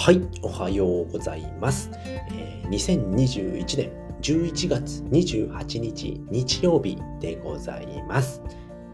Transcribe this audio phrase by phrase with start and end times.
[0.00, 1.90] はい、おはようございます。
[2.32, 3.92] え2021年
[4.22, 8.40] 11月28日日曜日でございます。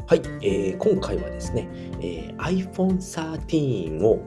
[0.09, 1.69] はい、えー今回はですね、
[2.01, 4.19] えー iPhone 13を、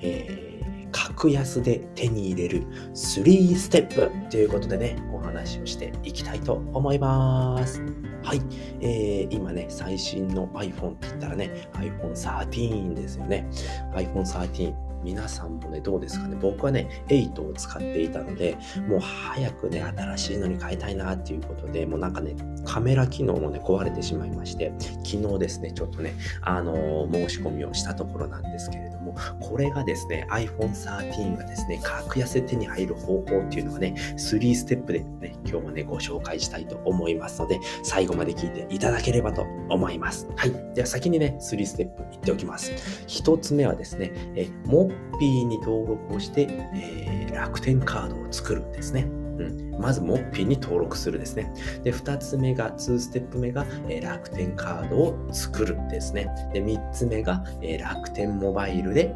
[0.00, 0.46] えー
[0.92, 7.82] 格安で手に入れる3ステップということでね、お話をしていきたいと思います。
[8.22, 8.42] はい、
[8.82, 13.48] えー今ね、最新の iPhone って言ったらね、iPhone 13ですよね。
[13.94, 14.85] iPhone 13。
[15.06, 16.36] 皆さんもね、どうですかね？
[16.40, 22.34] 僕はね、8を使っていたので、もう早くね、新しいのに変えたいなっていうことで、もうなんかね、
[22.64, 24.72] カメラ機能もね、壊れてしまいまして、
[25.04, 40.28] 昨日ですね、ちょっとね、あのー申し込みをしたところなんですけれども、これがですね、iPhone 13がですね、格安で手に入る方法っていうのがね、3ステップでね、今日はね、ご紹介したいと思いますので、最後まで聞いていただければと思います。
[40.36, 40.52] はい。
[40.74, 42.72] では先にね、3ステップ言っておきます。
[43.06, 46.42] 1つ目はですね、えモッピーに登録をして、
[46.74, 49.02] えー楽天カードを作るんですね。
[49.02, 51.52] うん、まず、モッピーに登録するですね。
[51.84, 56.28] で、2つ目が、2ステップ目が、えー楽天カードを作るですね。
[56.54, 59.14] で、3つ目が、えー楽天モバイルで、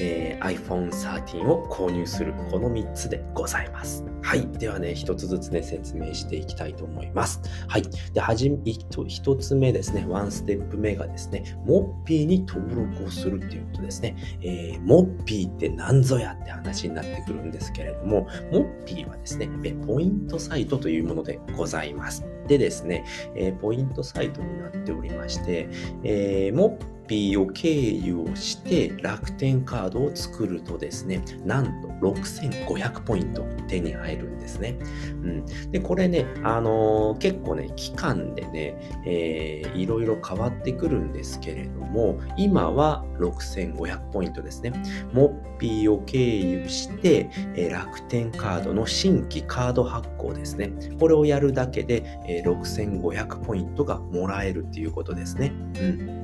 [0.00, 2.34] えー iPhone 13を購入する。
[2.50, 4.04] この3つでございます。
[4.22, 4.46] はい。
[4.52, 7.40] ではね、1つずつね、説明していきたいと思います。
[7.68, 7.82] はい。
[8.12, 14.16] で、はじめ、1つ目ですね、1ステップ目がですね、モッピーに登録をするっていうことですね。
[14.42, 19.48] えーモッピーって何ぞやって話になってくるんですけれども、モッピーはですね、
[19.86, 22.24] ポイントサイトというものでございます。
[22.46, 23.04] でですね、
[23.36, 25.68] えーポイントサイトになっておりまして、
[26.02, 34.76] えーモッピーを経由をして楽天カードを作るとですね、なんと6500ポイント手に入るんですね。
[35.22, 44.72] うん、で、これね、あのー結構ね、期間でね、えーいろいろ変わってくるんですけれども、今は6500ポイントですね。
[45.12, 50.72] モッピーを経由して、えー楽天カードの新規カード発行ですね。
[50.98, 55.52] これをやるだけで、えー6500ポイントがもらえるっていうことですね。
[55.80, 56.23] うん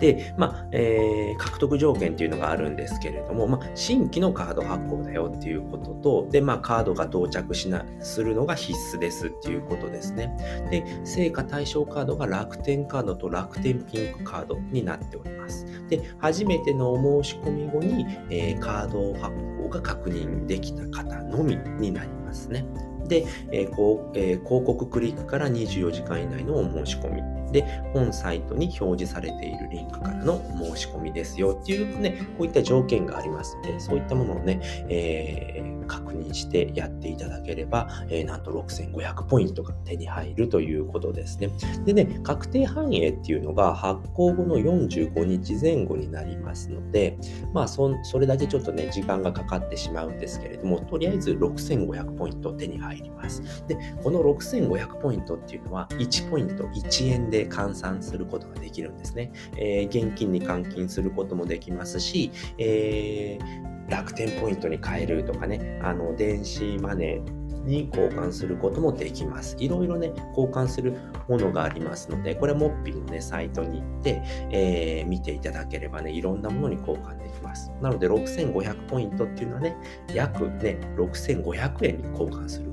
[0.00, 10.34] で、まあ、えー獲得条件っていうのがあるんですけれども、まあ、新規のカード発行だよっていうことと、で、まあ、カードが到着しな、するのが必須ですっていうことですね。
[10.70, 15.66] で、成果対象カードが楽天カードと楽天ピンクカードになっております。
[15.88, 22.64] で、初めてのお申し込み後に、えーカード発行が確認できた方のみになりますね。
[23.08, 27.36] で、えーこうえー広告クリックから24時間以内のお申し込み。
[27.52, 30.42] で、本サイトに表示されているリンクからの
[30.74, 41.50] 申し込みですよっていうね、こういった条件がありますので、そういったものをね、えー確認してやっていただければ、えーなんと6500ポイントが手に入るということですね。
[41.84, 47.16] でね、確定反映っていうのが発行後の45日前後になりますので、
[47.52, 53.42] まあそ、それだけちょっとね、時間がかかってしまうんですけれども、とりあえず6500ポイント手に入ります。
[53.68, 59.30] で、この6500ポイントっていうのは、1ポイント1円で換算することができるんですね。
[59.56, 69.56] え現金に換金することもできますし、えー楽天ポイントに変えるとかね、あの、電子マネーに交換することもできます。
[69.58, 70.96] いろいろね、交換する
[71.28, 77.70] ものがありますので、これモッピーのね、サイトに行って、えー見ていただければね、いろんなものに交換できます。
[77.80, 79.76] なので、6500ポイントっていうのはね、
[80.12, 82.72] 約ね、6500円に交換する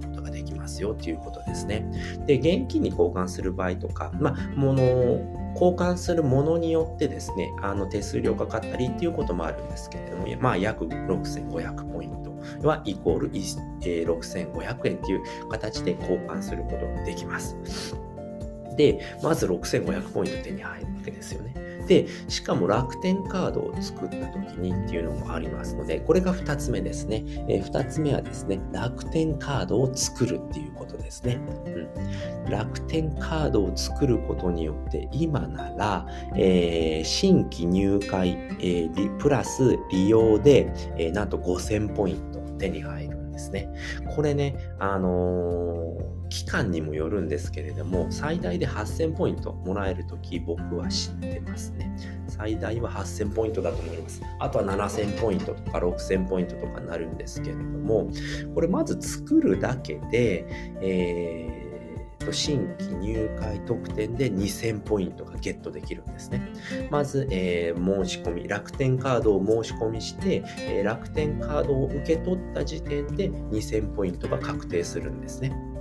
[0.63, 1.85] ますよっていうことですね。
[2.25, 4.83] で、現金に交換する場合とか、まあ、もの
[5.53, 12.33] 交換するものによってですね、あの手数料かかったりっていうこともあるんですけれども、まあ、約6500ポイント
[12.67, 17.55] はイコール、6500円っていう形で交換することができます。
[18.75, 21.53] で、まず6500ポイント手に入るわけですよね。
[21.87, 27.23] で、しかも楽天カードを作った時にっていうのもありますので、これが2つ目ですね。
[27.47, 31.39] え2つ目はですね、楽天カードを作るっていうことですね。
[32.45, 43.69] うん、楽天カードを作ることによって、今なら、えー新規入会、えープラス利用で、えーなんと5000ポイント手に入るんですね。
[44.15, 45.82] これね、あのー
[46.33, 51.95] 期間にもよるんですけれども、最大で8000ポイントもらえるとき、僕は知ってますね。
[52.27, 54.19] 最大は8000ポイントだと思います。
[54.39, 58.09] あとは7000ポイントとか6000ポイントとかになるんですけれども、
[58.55, 60.47] これまず作るだけで、
[60.81, 61.63] えー
[62.31, 66.53] 新規入会特典で2000ポイントがゲットできるんですね。
[66.89, 75.72] まず、えー申し込み、楽天カードを申し込みして、えー楽天カードを受け取った時点で2000ポイントが確定するんですね。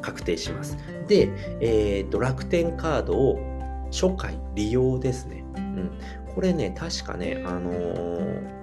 [0.00, 0.76] 確定します。
[1.06, 1.30] で、
[1.60, 3.38] えーと、楽天カードを
[3.90, 5.44] 初回利用ですね。
[5.56, 5.90] うん、
[6.34, 8.60] これね、確かね、あのー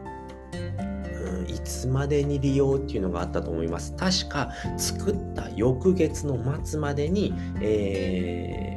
[1.48, 3.94] いつまでに利用っていうのがあったと思います。
[3.96, 8.77] 確か作った翌月の末までに、え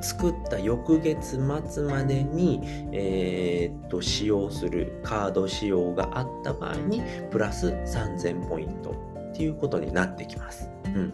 [0.00, 2.60] 作った翌月末までに、
[2.92, 10.70] えー、っと使用するカード使用があった場合にプラス3000ポイントっていうことになってきます。
[10.86, 11.12] うん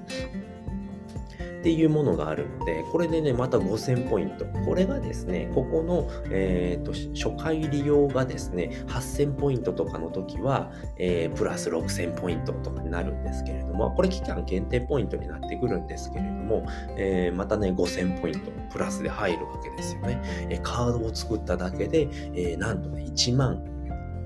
[1.65, 4.45] っていうものがあるので、これでね、また5000ポイント。
[4.67, 16.67] これがですね、ここの、えーと、初回利用がですね、8000ポイントとかの時は、えー、プラス6000ポイントとかになるんですけれども、これ期間限定ポイントになってくるんですけれども、
[16.99, 20.21] えー、またね、5000ポイントプラスで入るわけですよね。
[20.51, 23.65] えー、カードを作っただけで、えなんとね、1万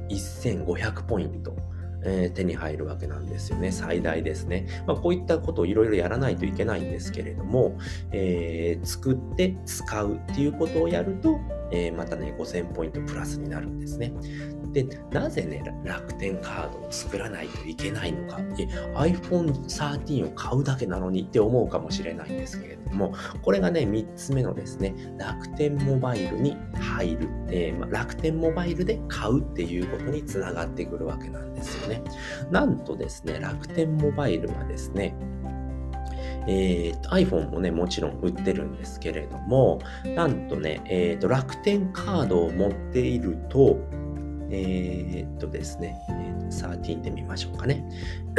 [0.08, 1.54] 1500ポイント。
[2.04, 3.72] えー、手に入るわけなんですよね。
[3.72, 4.66] 最大ですね。
[4.86, 7.78] まあ、こういったことをいろいろやらないといけないんですけれども、
[8.12, 11.38] えー、作って使うっていうことをやると、
[11.70, 14.12] えー、またね、5000ポイントプラスになるんですね。
[14.72, 18.38] で、なぜね、楽天カードを作らないといけないのか。
[18.94, 27.28] iPhone 13を買うだけなのにって思うかもしれないんですけれども、これがね、3つ目のですね、楽天モバイルに入る。
[27.50, 32.02] えーま楽天モバイルで買うっていうことにつながってくるわけなんですよね。
[32.50, 35.14] なんとですね、楽天モバイルはですね、
[36.48, 39.80] えー、iPhone もね、もちろん売ってるんですけれども、
[40.16, 43.78] なんとね、えーと、楽天カードを持っていると、
[44.50, 46.00] えー、っとですね、
[46.50, 47.84] 13で見ましょうかね。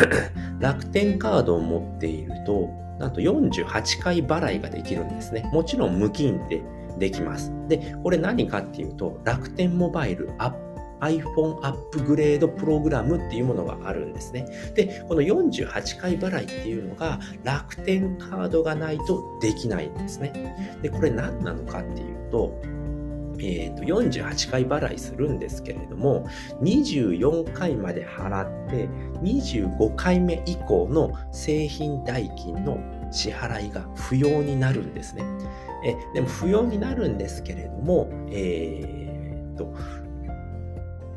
[0.59, 2.67] 楽天カードを持っていると、
[2.99, 5.47] なんと48回払いができるんですね。
[5.53, 6.63] もちろん無金で
[6.97, 7.53] できます。
[7.67, 10.58] で、これ何かっていうと、楽天モバイルアップ
[11.01, 14.45] iPhone アップグレードプログラムっていうものがあるんですね。
[14.75, 20.77] で、この48回払いっていうのが楽天カードがないとできないんですね。
[20.81, 22.61] で、これ何なのかっていうと、
[23.41, 26.27] えー、と48回払いするんですけれども
[26.61, 28.89] 24回まで払って
[29.21, 32.77] 25回目以降の製品代金の
[33.11, 35.23] 支払いが不要になるんですね。
[35.83, 39.73] えでも不要になるんですけれども、えー、と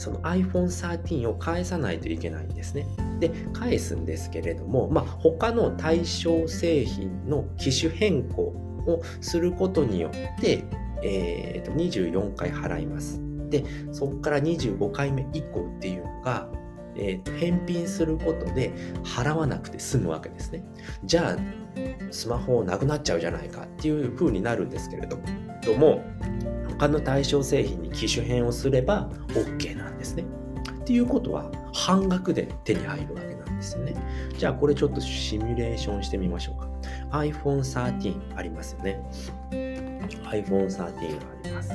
[0.03, 2.87] その iPhone 13を返さないといけないんですね。
[3.21, 10.65] で、返すんですけれども、まあ、他の対象製品の機種変更をすることによって、
[11.05, 13.21] えー、と24回払います。
[13.49, 16.49] で、そこから25回目以降っていうのが、
[16.97, 18.73] えー、返品することで
[19.05, 20.65] 払わなくて済むわけですね。
[21.05, 21.37] じゃあ、
[22.11, 25.17] スマホなくなっちゃうじゃないかっていう風になるんですけれど
[25.77, 26.03] も、
[26.79, 30.25] 他の対象製品に機種変をすれば OK なんですね。
[30.81, 33.95] っていうことは半額で手に入るわけなんですよね。
[34.37, 36.69] じゃあこれちょっとシミュレーションしてみましょうか。
[37.19, 39.01] iPhone 13ありますよね。
[39.53, 40.95] iPhone 13があ
[41.45, 41.71] ります。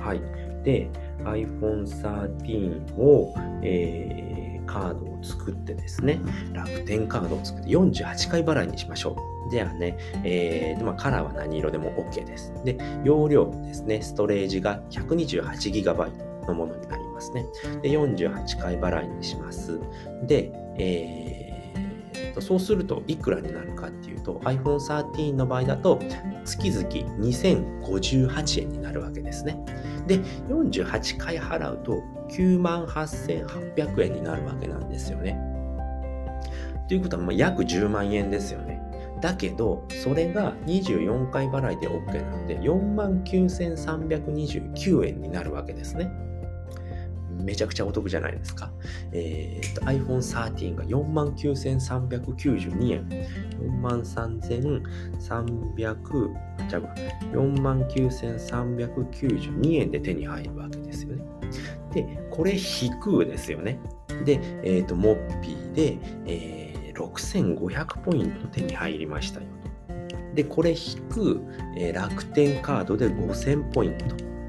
[0.00, 0.20] はい。
[0.62, 0.88] で、
[1.24, 4.31] iPhone 13を、えー、
[4.72, 6.18] カードを作ってですね、
[6.52, 9.16] 楽天カードを作って48回払いにしましょ
[9.48, 9.50] う。
[9.50, 12.54] ではね、えーまあ、カラーは何色でも OK です。
[12.64, 17.44] で、容量ですね、ストレージが 128GB のものになりますね。
[17.82, 19.78] で、48回払いにします。
[20.26, 21.51] で、えー、
[22.40, 26.00] そうするといくらになるかっていうと iPhone 13の場合だと
[26.44, 29.58] 月々2058円になるわけですね。
[30.06, 35.38] で、48回払うと98,800円になるわけなんですよね。
[36.88, 38.82] ということはまあ約10万円ですよね。
[39.20, 46.10] だけど、それが24回払いで OK なので、49,329円になるわけですね。
[47.40, 48.70] めちゃくちゃお得じゃないですか。
[49.12, 53.08] えー、と iPhone 13が49,392円。
[53.82, 56.36] 43,300、
[56.68, 56.82] じゃあ、
[57.32, 61.24] 49,392円で手に入るわけですよね。
[61.92, 63.78] で、これ引くですよね。
[64.24, 70.34] で、えっ、と、モッピーで、えー6500ポイント手に入りましたよと。
[70.34, 71.42] で、これ引く、
[71.76, 74.06] えー、楽天カードで5000ポイント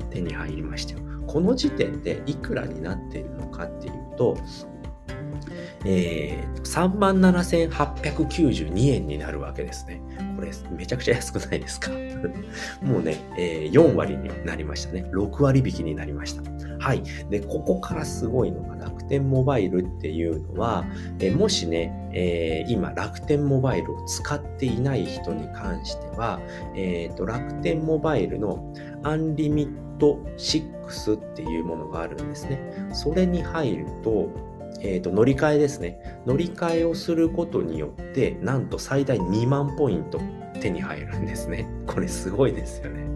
[0.10, 1.00] 手に入りましたよ。
[1.28, 4.38] この時点でいくらになっているのかっていうと、
[5.86, 10.02] えー、37,892円になるわけですね。
[10.36, 11.92] これめちゃくちゃ安くないですか？
[12.82, 15.06] もうね、えー、4割になりましたね。
[15.14, 16.42] 6割引きになりました。
[16.80, 17.04] はい。
[17.30, 20.86] で、ここからすごいのが楽天モバイルっていうのは、
[21.20, 26.42] えー、もしね、えー、今楽天モバイルを使っていない人に関しては、
[26.76, 28.74] えーと、楽天モバイルの
[29.04, 32.60] アンリミット6っていうものがあるんですね。
[32.92, 34.28] それに入ると、
[34.84, 36.22] えーと、乗り換えですね。
[36.26, 40.20] 乗り換えをすることによって、なんと最大2万ポイント
[40.60, 41.68] 手に入るんですね。
[41.88, 43.08] これすごいですよね。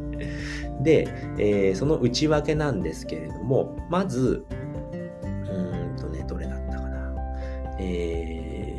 [0.81, 1.07] で、
[1.37, 4.45] えー、その内訳なんですけれども、まず、
[5.21, 7.15] うんとね、どれだったかな。
[7.79, 8.73] え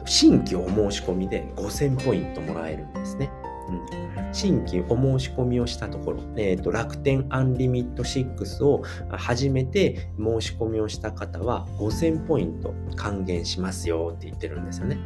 [0.00, 3.30] ー、新規お申し込みで5000ポイントもらえるんですね。
[3.68, 14.98] うん、新規お申し込みをしたところ、えーと、楽天アンリミット6を初めて申し込みをした方は5000ポイント還元しますよって言ってるんですよね。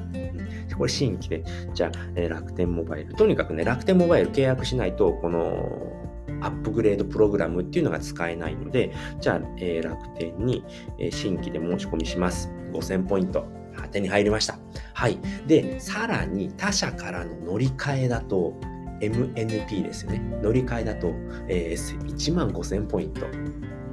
[0.70, 3.14] うん、これ新規で、じゃあ、えー、楽天モバイル。
[3.14, 6.02] とにかくね、楽天モバイル契約しないと、この
[6.40, 10.64] アップグレードプログラムっていうのが使えないので、じゃあ、えー、楽天に、
[10.98, 12.50] え新規で申し込みします。
[12.72, 13.62] 5000ポイント。
[13.90, 14.58] 手に入りました。
[14.94, 15.18] はい。
[15.46, 18.54] で、さらに他社からの乗り換えだと、
[19.00, 20.20] MNP ですよね。
[20.42, 21.12] 乗り換えだと、
[21.48, 23.26] えー、1万5000ポイント。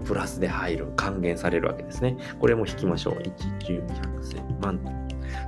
[0.06, 2.16] プラスで入る、還元されるわけですね。
[2.40, 3.16] これも引きましょう。
[3.16, 5.00] 1、9、100、1000万と。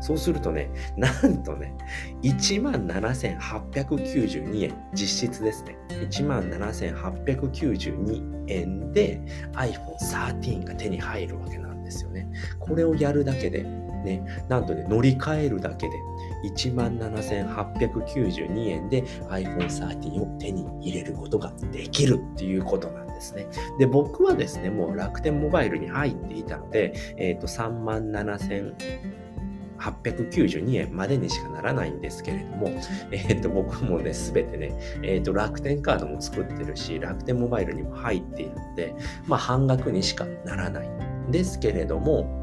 [0.02, 1.76] そうするとね、なんとね、
[2.22, 5.76] 17,892円、実質ですね。
[6.10, 9.22] 17,892円で
[9.54, 12.30] iPhone 13が手に入るわけなんですよね。
[12.60, 13.66] これをやるだけで、
[14.02, 15.94] ね、なんとね、乗り換えるだけで
[16.56, 23.48] 17,892円で iPhone 13を手に入れることができるっていうことなんですね。
[23.80, 29.22] で、僕はですね、もう楽天モバイルに入っていたので、えっ、ー、と、37,000
[29.82, 32.70] 892円までにしかならないんですけれども、
[33.12, 42.41] えっ、ー、と、僕もね、すべてね、えっ、ー、と、楽天カードも作ってるし、楽天モバイルにも入っているので、まあ、半額にしかならないんですけれども、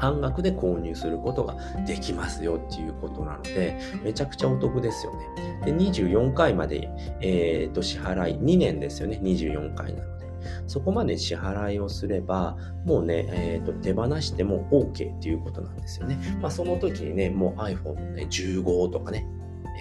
[0.00, 5.62] 半額で購入することができますよっていうことなので、めちゃくちゃお得ですよね。
[5.66, 6.88] で、24回まで、
[7.20, 10.30] えっ、ー、と、支払い、2年ですよね、24回なので。
[10.66, 16.18] そこまで支払いをすれば、もうね、えーと、手放しても OK っていうことなんですよね。
[16.40, 19.26] まあ、その時にね、もう iPhone15 とかね、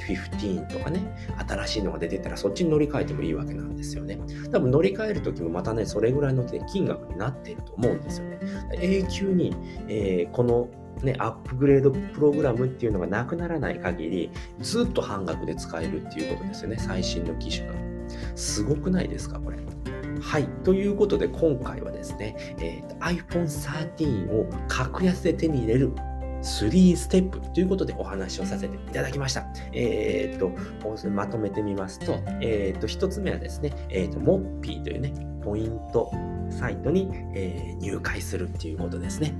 [0.08, 1.01] 15とかね、
[1.48, 4.20] 新しいのが出てたらそっちに乗り換えてもいいわけなんですよね。
[4.51, 8.39] 多分乗り換えるときもまたね、それぐらいの金額になっていると思うんですよね。
[8.82, 9.56] 永久に、
[9.88, 10.70] えー、この
[11.03, 16.77] ね、アップグレードプログラムっていうのがなくならない限り、ずっと半額で使えるっていうことですよね。
[16.77, 17.74] 最新の機種が。
[18.36, 19.58] すごくないですか、これ。
[20.22, 20.48] はい。
[20.63, 25.91] ということで、今回はですね、えー、iPhone 13を格安で手に入れる
[26.41, 29.46] 3ステップということでお話をさせていただきました。
[29.74, 30.51] えっ、と、
[31.10, 36.12] まとめてみますと、えっ、と、1つ目はですね、えっ、と、モッピーというね、ポイント
[36.50, 39.36] サイトに、え入会するっていうことですね。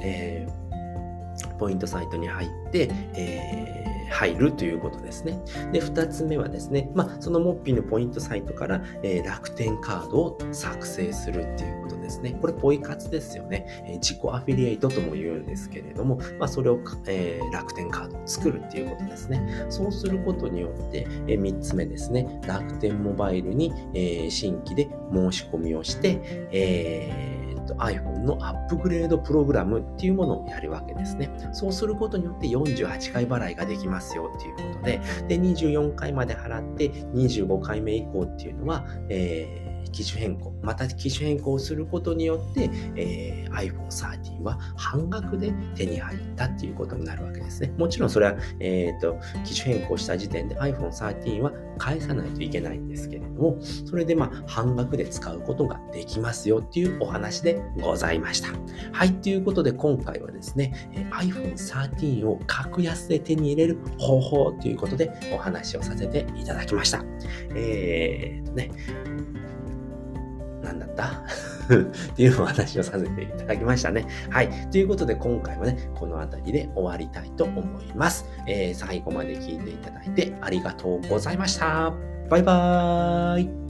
[0.00, 0.48] え
[1.58, 5.40] ポイントサイトに入って、えー入るということですね。
[5.72, 12.36] で、二つ目はですね、まあ、そのモッピーのポイントサイトから、えー、楽天カードを作成するっていうことですね。
[12.40, 13.66] これ、ポイ活ですよね。
[13.86, 19.66] えー、自己アフィリエイトとも言うんですけれども、まあ、それを、えー、楽天カードを作るっていうことですね。
[19.68, 26.20] そうすることによって、え、3つ目ですね、楽天モバイルに、え、新規で申し込みをして、
[26.52, 27.27] えー
[27.68, 31.30] と iPhone のアップグレードプログラムっていうものをやるわけですね。
[31.52, 47.72] そうすることによって48回払いができますよっていうことで、で、24回まで払って25回目以降っていうのは、えー機種変更、また機種変更をすることによって、えー、iPhone 13は半額で手に入ったっていうことになるわけですね。
[47.76, 58.48] もちろんそれは、え、ー、と、機種変更した時点で iPhone 13は返さないといけないんですけれども、それでまあ半額で使うことができますよっていうお話でございました。
[58.92, 60.72] はい、ということで今回はですね、
[61.12, 67.04] iPhone 13を格安で手に入れる方法ということでお話をさせていただきました。
[67.54, 68.70] えーとね、
[70.78, 71.04] 何だった？
[71.74, 71.80] っ
[72.16, 74.06] ていうお話をさせていただきましたね。
[74.30, 74.48] はい。
[74.70, 78.24] ということで今回はね、この辺りで終わりたいと思います。
[78.46, 81.92] えー、最後まで聞いていただいてありがとうございました。
[82.30, 83.67] バイバーイ。